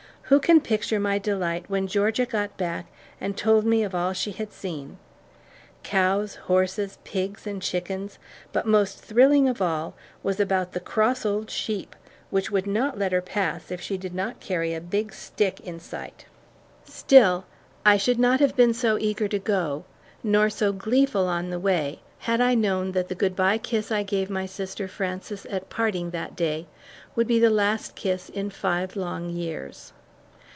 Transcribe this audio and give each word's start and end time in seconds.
Who 0.33 0.39
can 0.39 0.61
picture 0.61 0.97
my 0.97 1.19
delight 1.19 1.65
when 1.67 1.87
Georgia 1.87 2.25
got 2.25 2.55
back 2.55 2.85
and 3.19 3.35
told 3.35 3.65
me 3.65 3.83
of 3.83 3.93
all 3.93 4.13
she 4.13 4.31
had 4.31 4.53
seen? 4.53 4.97
Cows, 5.83 6.35
horses, 6.35 6.99
pigs, 7.03 7.45
and 7.45 7.61
chickens, 7.61 8.17
but 8.53 8.65
most 8.65 8.97
thrilling 8.99 9.49
of 9.49 9.61
all 9.61 9.93
was 10.23 10.39
about 10.39 10.71
the 10.71 10.79
cross 10.79 11.25
old 11.25 11.49
sheep, 11.49 11.97
which 12.29 12.49
would 12.49 12.65
not 12.65 12.97
let 12.97 13.11
her 13.11 13.21
pass 13.21 13.71
if 13.71 13.81
she 13.81 13.97
did 13.97 14.15
not 14.15 14.39
carry 14.39 14.73
a 14.73 14.79
big 14.79 15.11
stick 15.11 15.59
in 15.59 15.81
sight. 15.81 16.25
Still, 16.85 17.43
I 17.85 17.97
should 17.97 18.17
not 18.17 18.39
have 18.39 18.55
been 18.55 18.73
so 18.73 18.97
eager 18.97 19.27
to 19.27 19.37
go, 19.37 19.83
nor 20.23 20.49
so 20.49 20.71
gleeful 20.71 21.27
on 21.27 21.49
the 21.49 21.59
way, 21.59 21.99
had 22.19 22.39
I 22.39 22.55
known 22.55 22.93
that 22.93 23.09
the 23.09 23.15
"good 23.15 23.35
bye" 23.35 23.57
kiss 23.57 23.91
I 23.91 24.03
gave 24.03 24.29
my 24.29 24.45
sister 24.45 24.87
Frances 24.87 25.45
at 25.49 25.69
parting 25.69 26.11
that 26.11 26.37
day, 26.37 26.67
would 27.17 27.27
be 27.27 27.37
the 27.41 27.49
last 27.49 27.95
kiss 27.97 28.29
in 28.29 28.49
five 28.49 28.95
long 28.95 29.29
years. 29.29 29.91